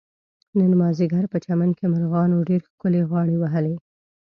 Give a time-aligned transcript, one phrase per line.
[0.57, 3.75] نن مازدیګر په چمن کې مرغانو ډېر ښکلې غاړې وهلې.